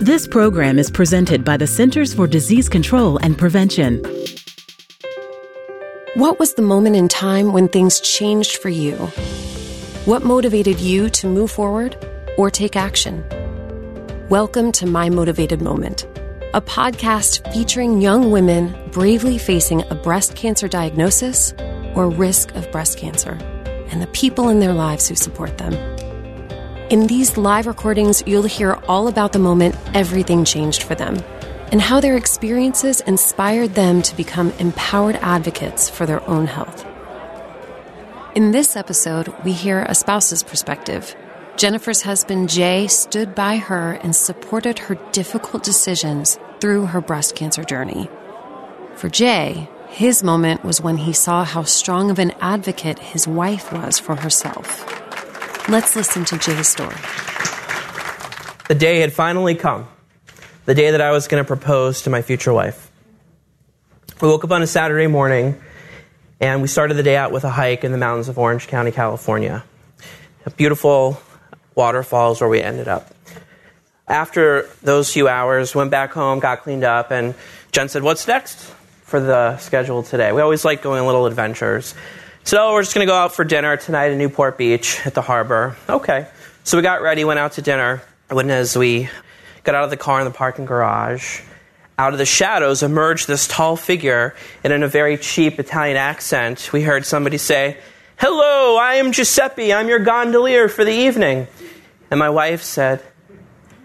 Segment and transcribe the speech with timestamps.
[0.00, 4.02] This program is presented by the Centers for Disease Control and Prevention.
[6.14, 8.96] What was the moment in time when things changed for you?
[10.04, 11.96] What motivated you to move forward
[12.36, 13.24] or take action?
[14.28, 16.08] Welcome to My Motivated Moment,
[16.54, 21.54] a podcast featuring young women bravely facing a breast cancer diagnosis
[21.94, 23.38] or risk of breast cancer
[23.92, 25.93] and the people in their lives who support them.
[26.94, 31.24] In these live recordings, you'll hear all about the moment everything changed for them
[31.72, 36.86] and how their experiences inspired them to become empowered advocates for their own health.
[38.36, 41.16] In this episode, we hear a spouse's perspective.
[41.56, 47.64] Jennifer's husband, Jay, stood by her and supported her difficult decisions through her breast cancer
[47.64, 48.08] journey.
[48.94, 53.72] For Jay, his moment was when he saw how strong of an advocate his wife
[53.72, 54.93] was for herself.
[55.66, 56.94] Let's listen to Jay's story.
[58.68, 59.88] The day had finally come.
[60.66, 62.90] The day that I was going to propose to my future wife.
[64.20, 65.58] We woke up on a Saturday morning
[66.38, 68.90] and we started the day out with a hike in the mountains of Orange County,
[68.90, 69.64] California.
[70.44, 71.18] A beautiful
[71.74, 73.14] waterfalls where we ended up.
[74.06, 77.34] After those few hours, went back home, got cleaned up, and
[77.72, 78.58] Jen said, What's next
[79.04, 80.30] for the schedule today?
[80.32, 81.94] We always like going on little adventures.
[82.46, 85.22] So we're just going to go out for dinner tonight in Newport Beach at the
[85.22, 85.76] harbor.
[85.88, 86.28] Okay.
[86.62, 88.02] So we got ready, went out to dinner.
[88.28, 89.08] When as we
[89.62, 91.40] got out of the car in the parking garage,
[91.98, 96.70] out of the shadows emerged this tall figure, and in a very cheap Italian accent,
[96.70, 97.78] we heard somebody say,
[98.18, 99.72] Hello, I am Giuseppe.
[99.72, 101.46] I'm your gondolier for the evening.
[102.10, 103.02] And my wife said,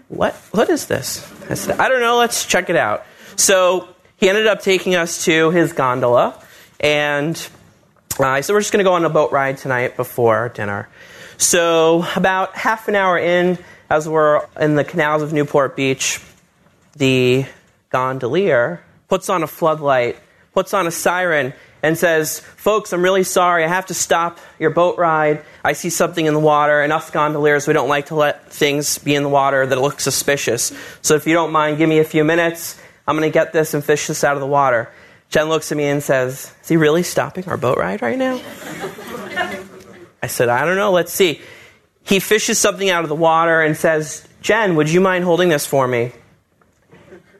[0.08, 0.34] What?
[0.50, 1.26] What is this?
[1.48, 2.18] I said, I don't know.
[2.18, 3.06] Let's check it out.
[3.36, 3.88] So
[4.18, 6.38] he ended up taking us to his gondola,
[6.78, 7.48] and
[8.22, 10.88] uh, said, we're just going to go on a boat ride tonight before dinner.
[11.38, 16.20] So, about half an hour in, as we're in the canals of Newport Beach,
[16.96, 17.46] the
[17.88, 20.18] gondolier puts on a floodlight,
[20.52, 23.64] puts on a siren, and says, Folks, I'm really sorry.
[23.64, 25.42] I have to stop your boat ride.
[25.64, 28.98] I see something in the water, and us gondoliers, we don't like to let things
[28.98, 30.72] be in the water that look suspicious.
[31.00, 32.78] So, if you don't mind, give me a few minutes.
[33.06, 34.90] I'm going to get this and fish this out of the water.
[35.30, 38.40] Jen looks at me and says, Is he really stopping our boat ride right now?
[40.22, 41.40] I said, I don't know, let's see.
[42.02, 45.66] He fishes something out of the water and says, Jen, would you mind holding this
[45.66, 46.12] for me?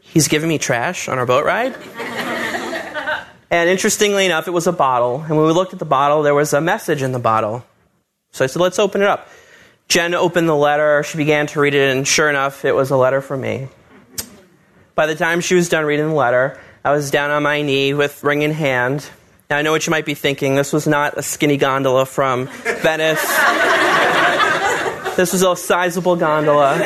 [0.01, 1.77] He's giving me trash on our boat ride?
[3.51, 5.21] and interestingly enough, it was a bottle.
[5.21, 7.65] And when we looked at the bottle, there was a message in the bottle.
[8.31, 9.29] So I said, Let's open it up.
[9.89, 11.03] Jen opened the letter.
[11.03, 13.67] She began to read it, and sure enough, it was a letter from me.
[14.95, 17.93] By the time she was done reading the letter, I was down on my knee
[17.93, 19.09] with ring in hand.
[19.51, 20.55] Now, I know what you might be thinking.
[20.55, 23.21] This was not a skinny gondola from Venice.
[25.17, 26.77] this was a sizable gondola.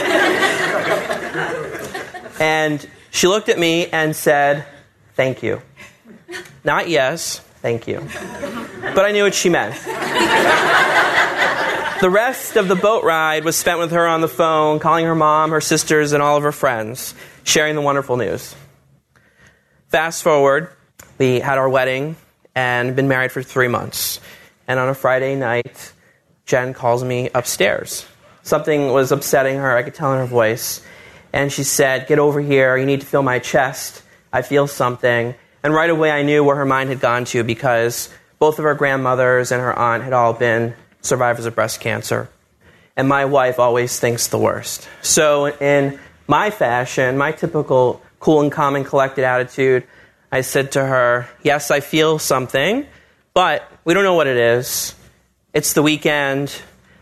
[2.40, 4.66] And she looked at me and said,
[5.14, 5.62] Thank you.
[6.64, 8.00] Not yes, thank you.
[8.94, 9.74] But I knew what she meant.
[12.00, 15.14] the rest of the boat ride was spent with her on the phone, calling her
[15.14, 18.56] mom, her sisters, and all of her friends, sharing the wonderful news.
[19.94, 20.70] Fast forward,
[21.18, 22.16] we had our wedding
[22.52, 24.18] and been married for three months.
[24.66, 25.92] And on a Friday night,
[26.46, 28.04] Jen calls me upstairs.
[28.42, 30.82] Something was upsetting her, I could tell in her voice.
[31.32, 34.02] And she said, Get over here, you need to feel my chest.
[34.32, 35.36] I feel something.
[35.62, 38.74] And right away, I knew where her mind had gone to because both of her
[38.74, 42.28] grandmothers and her aunt had all been survivors of breast cancer.
[42.96, 44.88] And my wife always thinks the worst.
[45.02, 49.84] So, in my fashion, my typical cool and calm and collected attitude,
[50.32, 52.86] I said to her, Yes, I feel something,
[53.34, 54.94] but we don't know what it is.
[55.52, 56.50] It's the weekend.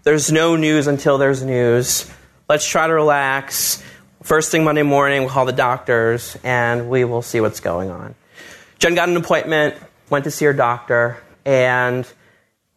[0.03, 2.11] There's no news until there's news.
[2.49, 3.81] Let's try to relax.
[4.25, 8.17] First thing Monday morning, we'll call the doctors and we will see what's going on.
[8.81, 9.77] Jen got an appointment,
[10.11, 12.05] went to see her doctor, and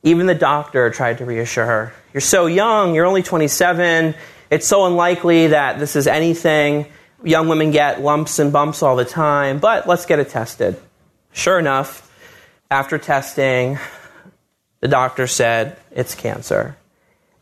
[0.03, 1.93] even the doctor tried to reassure her.
[2.13, 4.13] You're so young, you're only 27.
[4.51, 6.85] It's so unlikely that this is anything
[7.23, 10.79] young women get lumps and bumps all the time, but let's get it tested.
[11.31, 12.11] Sure enough,
[12.69, 13.77] after testing,
[14.79, 16.77] the doctor said it's cancer.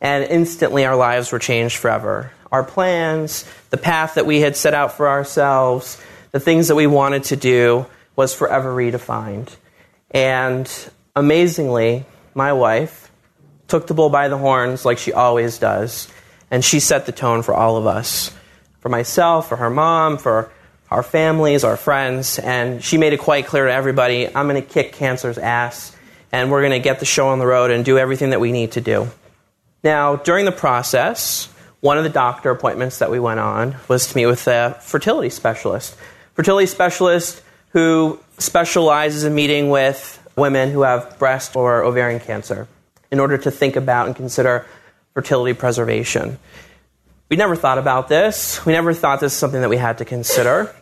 [0.00, 2.30] And instantly our lives were changed forever.
[2.52, 6.00] Our plans, the path that we had set out for ourselves,
[6.30, 7.86] the things that we wanted to do
[8.16, 9.48] was forever redefined.
[10.10, 10.70] And
[11.16, 12.04] amazingly,
[12.34, 13.10] my wife
[13.66, 16.08] took the bull by the horns like she always does,
[16.50, 18.30] and she set the tone for all of us
[18.84, 20.52] for myself, for her mom, for
[20.90, 24.68] our families, our friends, and she made it quite clear to everybody I'm going to
[24.68, 25.96] kick cancer's ass,
[26.30, 28.52] and we're going to get the show on the road and do everything that we
[28.52, 29.08] need to do.
[29.82, 31.48] Now, during the process,
[31.80, 35.30] one of the doctor appointments that we went on was to meet with a fertility
[35.30, 35.96] specialist.
[36.34, 42.68] Fertility specialist who specializes in meeting with women who have breast or ovarian cancer
[43.10, 44.66] in order to think about and consider
[45.14, 46.38] fertility preservation.
[47.34, 48.64] We never thought about this.
[48.64, 50.72] We never thought this is something that we had to consider.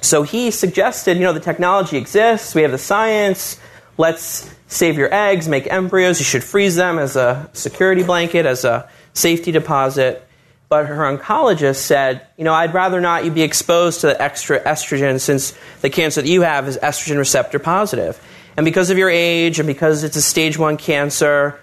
[0.00, 3.60] So he suggested, you know, the technology exists, we have the science,
[3.98, 8.64] let's save your eggs, make embryos, you should freeze them as a security blanket, as
[8.64, 10.26] a safety deposit.
[10.70, 14.60] But her oncologist said, you know, I'd rather not you be exposed to the extra
[14.60, 15.52] estrogen since
[15.82, 18.18] the cancer that you have is estrogen receptor positive.
[18.56, 21.60] And because of your age and because it's a stage one cancer,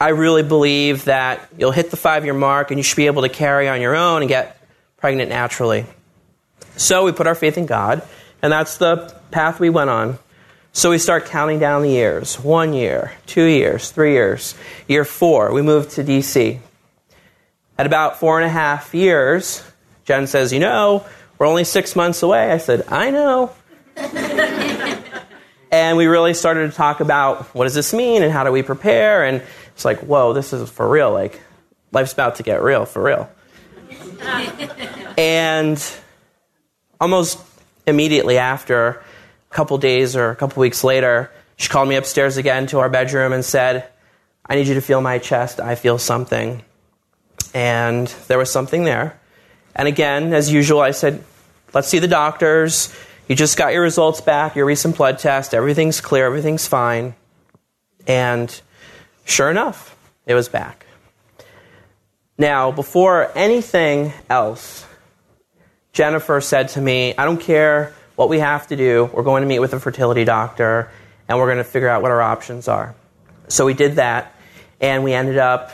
[0.00, 3.22] I really believe that you'll hit the five year mark and you should be able
[3.22, 4.58] to carry on your own and get
[4.96, 5.84] pregnant naturally.
[6.76, 8.02] So we put our faith in God,
[8.40, 10.18] and that's the path we went on.
[10.72, 14.54] So we start counting down the years one year, two years, three years.
[14.88, 16.58] Year four, we moved to DC.
[17.76, 19.62] At about four and a half years,
[20.04, 21.04] Jen says, You know,
[21.38, 22.50] we're only six months away.
[22.50, 23.52] I said, I know.
[25.70, 28.62] and we really started to talk about what does this mean and how do we
[28.62, 29.42] prepare and
[29.80, 31.10] it's like whoa this is for real.
[31.10, 31.40] Like
[31.90, 33.30] life's about to get real for real.
[35.16, 35.82] And
[37.00, 37.38] almost
[37.86, 38.88] immediately after
[39.50, 42.90] a couple days or a couple weeks later she called me upstairs again to our
[42.90, 43.88] bedroom and said
[44.44, 45.60] i need you to feel my chest.
[45.60, 46.62] I feel something.
[47.54, 49.18] And there was something there.
[49.74, 51.24] And again as usual i said
[51.72, 52.94] let's see the doctors.
[53.28, 57.14] You just got your results back, your recent blood test, everything's clear, everything's fine.
[58.06, 58.60] And
[59.30, 59.96] sure enough,
[60.26, 60.86] it was back.
[62.38, 64.86] Now, before anything else,
[65.92, 69.46] Jennifer said to me, I don't care what we have to do, we're going to
[69.46, 70.90] meet with a fertility doctor
[71.28, 72.94] and we're going to figure out what our options are.
[73.48, 74.34] So we did that,
[74.80, 75.70] and we ended up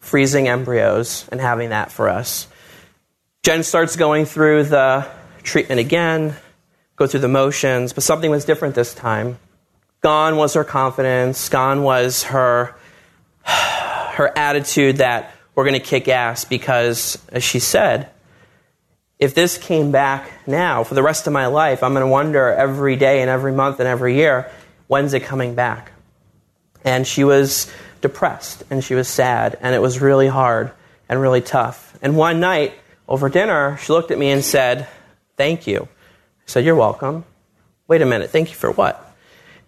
[0.00, 2.48] freezing embryos and having that for us.
[3.42, 5.08] Jen starts going through the
[5.42, 6.36] treatment again
[7.00, 9.38] go through the motions, but something was different this time.
[10.02, 12.76] Gone was her confidence, gone was her,
[14.20, 18.10] her attitude that we're going to kick ass because, as she said,
[19.18, 22.48] if this came back now for the rest of my life, I'm going to wonder
[22.48, 24.50] every day and every month and every year,
[24.88, 25.92] when's it coming back?
[26.84, 27.72] And she was
[28.02, 30.70] depressed and she was sad and it was really hard
[31.08, 31.96] and really tough.
[32.02, 32.74] And one night
[33.08, 34.86] over dinner, she looked at me and said,
[35.38, 37.24] Thank you I said, You're welcome.
[37.88, 38.28] Wait a minute.
[38.28, 39.16] Thank you for what?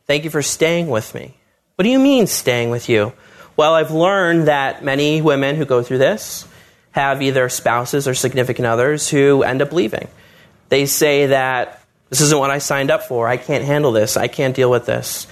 [0.07, 1.39] Thank you for staying with me.
[1.77, 3.15] What do you mean, staying with you?
[3.57, 6.47] Well, I've learned that many women who go through this
[6.93, 10.09] have either spouses or significant others who end up leaving.
[10.69, 13.29] They say that this isn't what I signed up for.
[13.29, 14.17] I can't handle this.
[14.17, 15.27] I can't deal with this.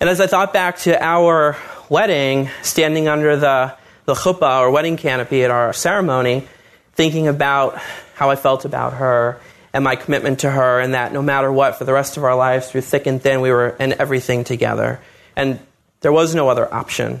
[0.00, 1.56] And as I thought back to our
[1.88, 3.74] wedding, standing under the,
[4.04, 6.46] the chuppah or wedding canopy at our ceremony,
[6.94, 7.78] thinking about
[8.14, 9.40] how I felt about her
[9.72, 12.34] and my commitment to her, and that no matter what, for the rest of our
[12.34, 15.00] lives, through thick and thin, we were in everything together.
[15.36, 15.60] And
[16.00, 17.20] there was no other option.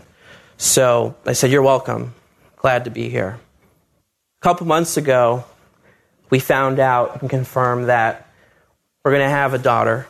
[0.58, 2.14] So I said, You're welcome.
[2.56, 3.38] Glad to be here.
[4.40, 5.44] A couple months ago,
[6.28, 8.28] we found out and confirmed that
[9.02, 10.06] we're going to have a daughter.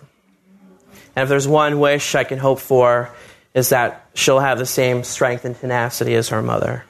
[1.15, 3.11] And if there's one wish I can hope for,
[3.55, 6.85] is that she'll have the same strength and tenacity as her mother.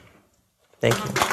[0.79, 1.28] Thank you.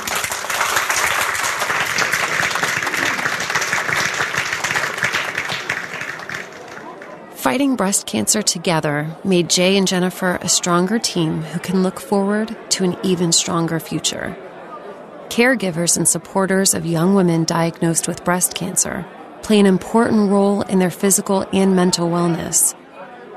[7.46, 12.56] Fighting breast cancer together made Jay and Jennifer a stronger team who can look forward
[12.70, 14.36] to an even stronger future.
[15.29, 19.06] Caregivers and supporters of young women diagnosed with breast cancer
[19.44, 22.74] play an important role in their physical and mental wellness,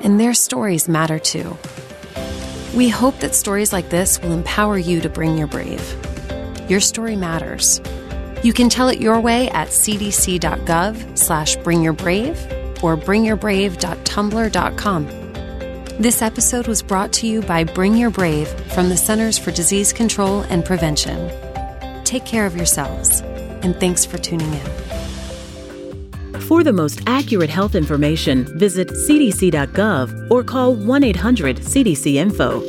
[0.02, 1.56] and their stories matter too.
[2.76, 5.86] We hope that stories like this will empower you to bring your brave.
[6.68, 7.80] Your story matters.
[8.42, 15.06] You can tell it your way at cdc.gov slash bringyourbrave or bringyourbrave.tumblr.com.
[16.00, 19.92] This episode was brought to you by Bring Your Brave from the Centers for Disease
[19.92, 21.30] Control and Prevention.
[22.06, 23.20] Take care of yourselves,
[23.64, 24.66] and thanks for tuning in.
[26.42, 32.64] For the most accurate health information, visit cdc.gov or call 1 800 CDC Info.